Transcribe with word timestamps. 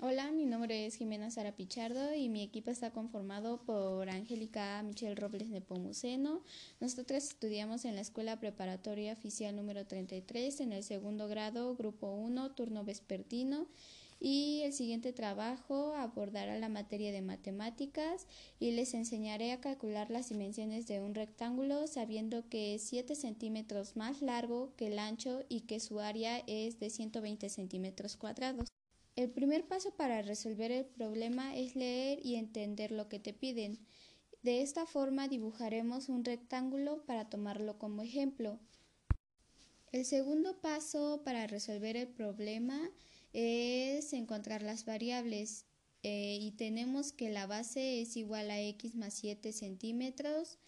Hola, 0.00 0.30
mi 0.30 0.44
nombre 0.44 0.84
es 0.84 0.96
Jimena 0.96 1.30
Sara 1.30 1.56
Pichardo 1.56 2.14
y 2.14 2.28
mi 2.28 2.42
equipo 2.42 2.70
está 2.70 2.90
conformado 2.90 3.62
por 3.64 4.10
Angélica 4.10 4.82
Michelle 4.82 5.14
Robles 5.14 5.48
Nepomuceno. 5.48 6.42
Nosotras 6.80 7.28
estudiamos 7.28 7.86
en 7.86 7.94
la 7.94 8.02
Escuela 8.02 8.38
Preparatoria 8.38 9.14
Oficial 9.14 9.56
número 9.56 9.86
33 9.86 10.60
en 10.60 10.72
el 10.72 10.82
segundo 10.82 11.28
grado, 11.28 11.74
grupo 11.76 12.12
1, 12.12 12.50
turno 12.50 12.84
vespertino. 12.84 13.68
Y 14.24 14.60
el 14.62 14.72
siguiente 14.72 15.12
trabajo 15.12 15.94
abordará 15.96 16.56
la 16.56 16.68
materia 16.68 17.10
de 17.10 17.22
matemáticas 17.22 18.28
y 18.60 18.70
les 18.70 18.94
enseñaré 18.94 19.50
a 19.50 19.60
calcular 19.60 20.12
las 20.12 20.28
dimensiones 20.28 20.86
de 20.86 21.00
un 21.00 21.16
rectángulo 21.16 21.88
sabiendo 21.88 22.48
que 22.48 22.76
es 22.76 22.84
7 22.84 23.16
centímetros 23.16 23.96
más 23.96 24.22
largo 24.22 24.76
que 24.76 24.86
el 24.86 25.00
ancho 25.00 25.42
y 25.48 25.62
que 25.62 25.80
su 25.80 25.98
área 25.98 26.38
es 26.46 26.78
de 26.78 26.90
120 26.90 27.48
centímetros 27.48 28.16
cuadrados. 28.16 28.68
El 29.16 29.28
primer 29.28 29.66
paso 29.66 29.90
para 29.96 30.22
resolver 30.22 30.70
el 30.70 30.84
problema 30.84 31.56
es 31.56 31.74
leer 31.74 32.24
y 32.24 32.36
entender 32.36 32.92
lo 32.92 33.08
que 33.08 33.18
te 33.18 33.32
piden. 33.32 33.80
De 34.44 34.62
esta 34.62 34.86
forma 34.86 35.26
dibujaremos 35.26 36.08
un 36.08 36.24
rectángulo 36.24 37.04
para 37.06 37.28
tomarlo 37.28 37.76
como 37.76 38.02
ejemplo. 38.02 38.60
El 39.90 40.04
segundo 40.04 40.60
paso 40.60 41.22
para 41.24 41.48
resolver 41.48 41.96
el 41.96 42.06
problema 42.06 42.88
es 43.32 44.12
encontrar 44.12 44.62
las 44.62 44.84
variables 44.84 45.64
eh, 46.02 46.38
y 46.40 46.52
tenemos 46.52 47.12
que 47.12 47.30
la 47.30 47.46
base 47.46 48.02
es 48.02 48.16
igual 48.16 48.50
a 48.50 48.60
x 48.60 48.94
más 48.94 49.14
7 49.14 49.52
centímetros, 49.52 50.58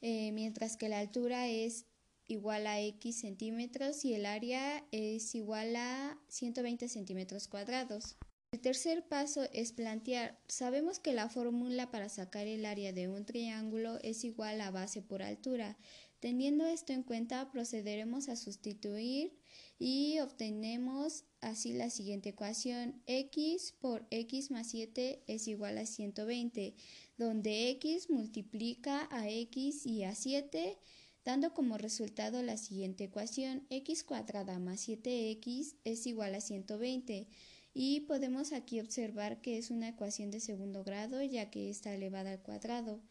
eh, 0.00 0.30
mientras 0.32 0.76
que 0.76 0.88
la 0.88 1.00
altura 1.00 1.48
es 1.48 1.86
igual 2.28 2.66
a 2.66 2.80
x 2.80 3.20
centímetros 3.20 4.04
y 4.04 4.14
el 4.14 4.26
área 4.26 4.84
es 4.92 5.34
igual 5.34 5.74
a 5.76 6.18
120 6.28 6.88
centímetros 6.88 7.48
cuadrados. 7.48 8.16
El 8.52 8.60
tercer 8.60 9.06
paso 9.06 9.46
es 9.52 9.72
plantear. 9.72 10.38
Sabemos 10.46 11.00
que 11.00 11.12
la 11.12 11.28
fórmula 11.28 11.90
para 11.90 12.08
sacar 12.08 12.46
el 12.46 12.64
área 12.64 12.92
de 12.92 13.06
un 13.08 13.26
triángulo 13.26 13.98
es 14.02 14.24
igual 14.24 14.60
a 14.62 14.70
base 14.70 15.02
por 15.02 15.22
altura. 15.22 15.76
Teniendo 16.20 16.66
esto 16.66 16.92
en 16.92 17.04
cuenta, 17.04 17.50
procederemos 17.52 18.28
a 18.28 18.34
sustituir 18.34 19.38
y 19.78 20.18
obtenemos 20.18 21.24
así 21.40 21.72
la 21.72 21.90
siguiente 21.90 22.30
ecuación. 22.30 23.00
x 23.06 23.74
por 23.80 24.06
x 24.10 24.50
más 24.50 24.70
7 24.70 25.22
es 25.28 25.46
igual 25.46 25.78
a 25.78 25.86
120, 25.86 26.74
donde 27.16 27.70
x 27.70 28.10
multiplica 28.10 29.08
a 29.12 29.28
x 29.28 29.86
y 29.86 30.02
a 30.02 30.14
7 30.14 30.78
dando 31.24 31.52
como 31.52 31.76
resultado 31.76 32.42
la 32.42 32.56
siguiente 32.56 33.04
ecuación 33.04 33.66
x 33.68 34.02
cuadrada 34.02 34.58
más 34.58 34.88
7x 34.88 35.76
es 35.84 36.06
igual 36.06 36.34
a 36.34 36.40
120 36.40 37.28
y 37.74 38.00
podemos 38.00 38.52
aquí 38.52 38.80
observar 38.80 39.42
que 39.42 39.58
es 39.58 39.70
una 39.70 39.90
ecuación 39.90 40.30
de 40.30 40.40
segundo 40.40 40.84
grado 40.84 41.22
ya 41.22 41.50
que 41.50 41.68
está 41.68 41.94
elevada 41.94 42.32
al 42.32 42.40
cuadrado. 42.40 43.02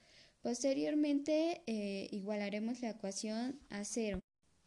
Posteriormente 0.41 1.61
eh, 1.67 2.07
igualaremos 2.11 2.81
la 2.81 2.91
ecuación 2.91 3.59
a 3.69 3.83
cero. 3.83 4.19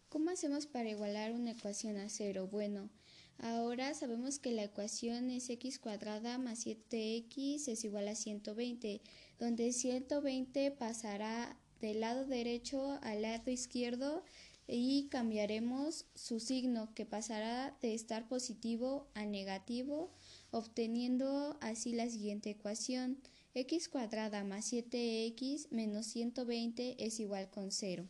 ¿Cómo 0.08 0.30
hacemos 0.30 0.66
para 0.66 0.90
igualar 0.90 1.32
una 1.32 1.52
ecuación 1.52 1.96
a 1.96 2.08
cero? 2.08 2.48
Bueno, 2.50 2.90
ahora 3.38 3.94
sabemos 3.94 4.38
que 4.38 4.50
la 4.50 4.64
ecuación 4.64 5.30
es 5.30 5.48
x 5.48 5.78
cuadrada 5.78 6.36
más 6.38 6.66
7x 6.66 7.68
es 7.68 7.84
igual 7.84 8.08
a 8.08 8.14
120, 8.14 9.00
donde 9.38 9.72
120 9.72 10.72
pasará 10.72 11.56
del 11.80 12.00
lado 12.00 12.26
derecho 12.26 12.98
al 13.02 13.22
lado 13.22 13.50
izquierdo 13.50 14.24
y 14.66 15.08
cambiaremos 15.08 16.06
su 16.14 16.38
signo 16.38 16.92
que 16.94 17.06
pasará 17.06 17.76
de 17.80 17.94
estar 17.94 18.28
positivo 18.28 19.08
a 19.14 19.24
negativo 19.24 20.12
obteniendo 20.50 21.56
así 21.60 21.92
la 21.92 22.08
siguiente 22.08 22.50
ecuación 22.50 23.18
x 23.54 23.88
cuadrada 23.88 24.44
más 24.44 24.72
7x 24.72 25.70
menos 25.70 26.06
120 26.06 27.04
es 27.04 27.18
igual 27.18 27.50
con 27.50 27.72
0. 27.72 28.08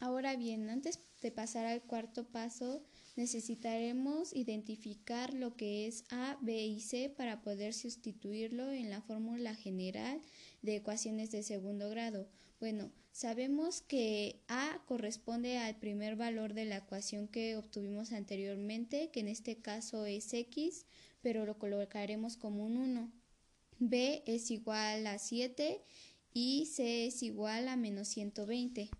Ahora 0.00 0.34
bien, 0.36 0.68
antes 0.70 0.98
de 1.22 1.30
pasar 1.30 1.66
al 1.66 1.82
cuarto 1.82 2.24
paso, 2.24 2.82
necesitaremos 3.16 4.34
identificar 4.34 5.34
lo 5.34 5.56
que 5.56 5.86
es 5.86 6.04
A, 6.10 6.36
B 6.40 6.66
y 6.66 6.80
C 6.80 7.10
para 7.10 7.42
poder 7.42 7.74
sustituirlo 7.74 8.72
en 8.72 8.90
la 8.90 9.02
fórmula 9.02 9.54
general 9.54 10.20
de 10.62 10.76
ecuaciones 10.76 11.30
de 11.30 11.44
segundo 11.44 11.88
grado. 11.88 12.28
Bueno, 12.58 12.90
sabemos 13.12 13.82
que 13.82 14.40
A 14.48 14.82
corresponde 14.86 15.58
al 15.58 15.76
primer 15.78 16.16
valor 16.16 16.54
de 16.54 16.64
la 16.64 16.78
ecuación 16.78 17.28
que 17.28 17.56
obtuvimos 17.56 18.12
anteriormente, 18.12 19.10
que 19.12 19.20
en 19.20 19.28
este 19.28 19.58
caso 19.58 20.06
es 20.06 20.32
X, 20.32 20.86
pero 21.22 21.46
lo 21.46 21.58
colocaremos 21.58 22.36
como 22.36 22.64
un 22.64 22.76
1. 22.76 23.17
B 23.78 24.22
es 24.26 24.50
igual 24.50 25.06
a 25.06 25.18
7 25.18 25.82
y 26.32 26.66
C 26.66 27.06
es 27.06 27.22
igual 27.22 27.68
a 27.68 27.76
menos 27.76 28.08
120. 28.08 28.90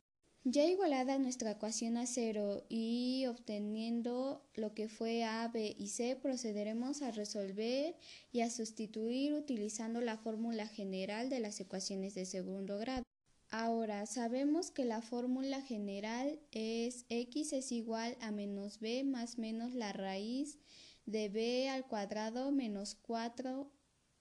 Ya 0.50 0.64
igualada 0.64 1.18
nuestra 1.18 1.50
ecuación 1.50 1.98
a 1.98 2.06
cero 2.06 2.64
y 2.70 3.26
obteniendo 3.26 4.48
lo 4.54 4.72
que 4.72 4.88
fue 4.88 5.24
A, 5.24 5.46
B 5.48 5.76
y 5.78 5.88
C, 5.88 6.16
procederemos 6.16 7.02
a 7.02 7.10
resolver 7.10 7.96
y 8.32 8.40
a 8.40 8.48
sustituir 8.48 9.34
utilizando 9.34 10.00
la 10.00 10.16
fórmula 10.16 10.66
general 10.66 11.28
de 11.28 11.40
las 11.40 11.60
ecuaciones 11.60 12.14
de 12.14 12.24
segundo 12.24 12.78
grado. 12.78 13.02
Ahora 13.50 14.06
sabemos 14.06 14.70
que 14.70 14.84
la 14.84 15.02
fórmula 15.02 15.60
general 15.60 16.38
es 16.50 17.04
x 17.08 17.52
es 17.52 17.72
igual 17.72 18.16
a 18.20 18.30
menos 18.30 18.78
b 18.78 19.04
más 19.04 19.38
menos 19.38 19.74
la 19.74 19.92
raíz 19.92 20.58
de 21.06 21.28
b 21.28 21.68
al 21.68 21.86
cuadrado 21.86 22.52
menos 22.52 22.94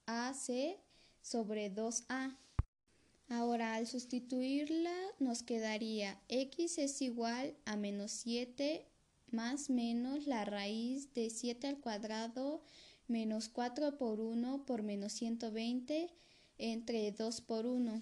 4ac 0.08 0.76
sobre 1.20 1.70
2a. 1.74 2.34
Ahora, 3.28 3.74
al 3.74 3.86
sustituirla 3.86 4.94
nos 5.18 5.42
quedaría 5.42 6.18
x 6.28 6.78
es 6.78 7.02
igual 7.02 7.54
a 7.66 7.76
menos 7.76 8.12
7 8.12 8.86
más 9.30 9.68
menos 9.68 10.26
la 10.26 10.46
raíz 10.46 11.12
de 11.12 11.28
7 11.28 11.66
al 11.66 11.80
cuadrado 11.80 12.62
menos 13.06 13.50
4 13.50 13.98
por 13.98 14.20
1 14.20 14.64
por 14.64 14.82
menos 14.82 15.12
120 15.12 16.08
entre 16.56 17.12
2 17.12 17.40
por 17.42 17.66
1. 17.66 18.00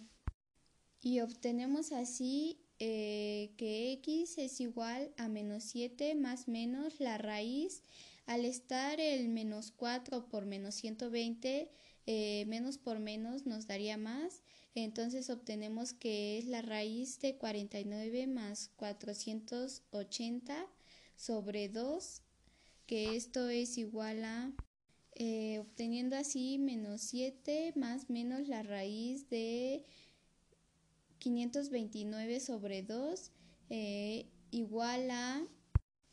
Y 1.03 1.21
obtenemos 1.21 1.91
así 1.91 2.61
eh, 2.79 3.51
que 3.57 3.93
x 3.95 4.39
es 4.39 4.61
igual 4.61 5.13
a 5.17 5.27
menos 5.29 5.65
7 5.65 6.15
más 6.15 6.47
menos 6.47 7.01
la 7.01 7.19
raíz. 7.19 7.83
Al 8.27 8.45
estar 8.45 9.01
el 9.01 9.29
menos 9.29 9.73
4 9.73 10.29
por 10.29 10.47
menos 10.47 10.75
120, 10.77 11.71
eh, 12.07 12.45
menos 12.47 12.79
por 12.79 13.01
menos 13.01 13.47
nos 13.47 13.67
daría 13.67 13.97
más. 13.97 14.43
Entonces 14.75 15.29
obtenemos 15.31 15.93
que 15.93 16.39
es 16.39 16.47
la 16.47 16.63
raíz 16.63 17.19
de 17.21 17.37
49 17.37 18.27
más 18.27 18.71
480 18.77 20.67
sobre 21.17 21.69
2, 21.69 22.23
que 22.87 23.17
esto 23.17 23.49
es 23.49 23.79
igual 23.79 24.25
a, 24.25 24.53
eh, 25.15 25.59
obteniendo 25.61 26.15
así 26.17 26.59
menos 26.59 27.01
7 27.03 27.73
más 27.75 28.11
menos 28.11 28.49
la 28.49 28.63
raíz 28.63 29.29
de 29.31 29.85
529 31.19 32.39
sobre 32.41 32.83
2, 32.83 33.33
eh, 33.71 34.27
igual 34.51 35.11
a 35.11 35.47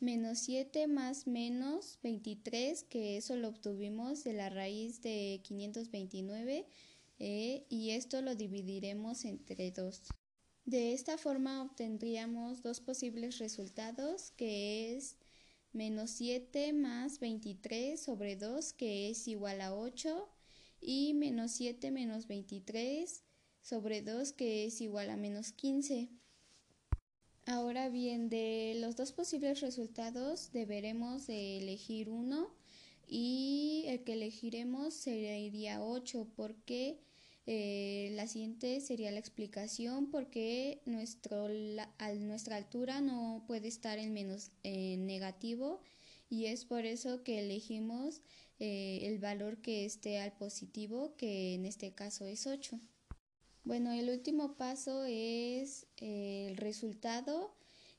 menos 0.00 0.40
7 0.40 0.86
más 0.86 1.26
menos 1.26 1.98
23, 2.02 2.84
que 2.84 3.16
eso 3.16 3.36
lo 3.36 3.48
obtuvimos 3.48 4.24
de 4.24 4.32
la 4.32 4.50
raíz 4.50 5.00
de 5.02 5.40
529 5.42 6.66
e, 7.18 7.66
y 7.68 7.90
esto 7.90 8.20
lo 8.22 8.34
dividiremos 8.34 9.24
entre 9.24 9.70
dos. 9.70 10.02
De 10.64 10.92
esta 10.94 11.18
forma 11.18 11.62
obtendríamos 11.62 12.62
dos 12.62 12.80
posibles 12.80 13.38
resultados 13.38 14.30
que 14.32 14.96
es 14.96 15.16
menos 15.72 16.10
7 16.12 16.72
más 16.72 17.20
23 17.20 18.00
sobre 18.02 18.36
2 18.36 18.72
que 18.72 19.10
es 19.10 19.28
igual 19.28 19.60
a 19.60 19.74
8 19.74 20.28
y 20.80 21.14
menos 21.14 21.52
7 21.52 21.90
menos 21.90 22.26
23 22.26 23.22
sobre 23.60 24.02
2 24.02 24.32
que 24.32 24.66
es 24.66 24.80
igual 24.80 25.10
a 25.10 25.16
menos 25.16 25.52
15. 25.52 26.10
Ahora 27.46 27.90
bien, 27.90 28.30
de 28.30 28.74
los 28.80 28.96
dos 28.96 29.12
posibles 29.12 29.60
resultados 29.60 30.50
deberemos 30.52 31.26
de 31.26 31.58
elegir 31.58 32.08
uno 32.08 32.50
y 33.06 33.84
el 33.86 34.02
que 34.02 34.14
elegiremos 34.14 34.94
sería 34.94 35.82
8 35.82 36.26
porque 36.36 37.00
eh, 37.46 38.12
la 38.14 38.26
siguiente 38.28 38.80
sería 38.80 39.10
la 39.10 39.18
explicación 39.18 40.10
porque 40.10 40.80
nuestro, 40.86 41.48
nuestra 42.18 42.56
altura 42.56 43.02
no 43.02 43.44
puede 43.46 43.68
estar 43.68 43.98
en 43.98 44.14
menos 44.14 44.50
negativo 44.62 45.82
y 46.30 46.46
es 46.46 46.64
por 46.64 46.86
eso 46.86 47.22
que 47.24 47.40
elegimos 47.40 48.22
eh, 48.58 49.00
el 49.02 49.18
valor 49.18 49.58
que 49.58 49.84
esté 49.84 50.18
al 50.18 50.32
positivo 50.32 51.14
que 51.18 51.52
en 51.54 51.66
este 51.66 51.92
caso 51.92 52.24
es 52.24 52.46
8. 52.46 52.80
Bueno, 53.64 53.92
el 53.92 54.10
último 54.10 54.56
paso 54.56 55.04
es 55.06 55.86
eh, 55.96 56.48
el 56.50 56.58
resultado 56.58 57.50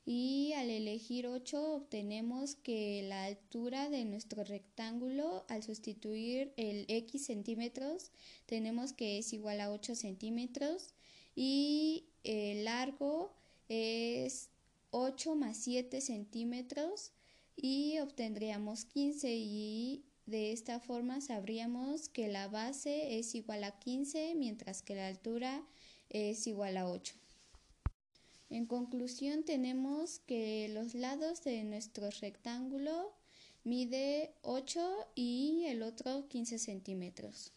y 0.04 0.52
al 0.52 0.70
elegir 0.70 1.26
8 1.26 1.74
obtenemos 1.74 2.54
que 2.54 3.02
la 3.02 3.24
altura 3.24 3.90
de 3.90 4.04
nuestro 4.04 4.44
rectángulo 4.44 5.44
al 5.48 5.64
sustituir 5.64 6.52
el 6.56 6.84
x 6.86 7.26
centímetros 7.26 8.12
tenemos 8.46 8.92
que 8.92 9.18
es 9.18 9.32
igual 9.32 9.60
a 9.60 9.72
8 9.72 9.96
centímetros 9.96 10.94
y 11.34 12.04
el 12.22 12.64
largo 12.64 13.32
es 13.68 14.50
8 14.92 15.34
más 15.34 15.56
7 15.56 16.00
centímetros 16.00 17.10
y 17.56 17.98
obtendríamos 17.98 18.84
15 18.84 19.34
y 19.34 20.04
de 20.26 20.52
esta 20.52 20.80
forma 20.80 21.20
sabríamos 21.20 22.08
que 22.08 22.28
la 22.28 22.48
base 22.48 23.18
es 23.18 23.34
igual 23.34 23.64
a 23.64 23.78
15 23.78 24.34
mientras 24.34 24.82
que 24.82 24.96
la 24.96 25.06
altura 25.06 25.62
es 26.10 26.46
igual 26.46 26.76
a 26.76 26.88
8. 26.88 27.14
En 28.50 28.66
conclusión 28.66 29.44
tenemos 29.44 30.20
que 30.20 30.68
los 30.72 30.94
lados 30.94 31.42
de 31.42 31.64
nuestro 31.64 32.10
rectángulo 32.20 33.12
mide 33.64 34.34
8 34.42 35.08
y 35.14 35.64
el 35.66 35.82
otro 35.82 36.28
15 36.28 36.58
centímetros. 36.58 37.52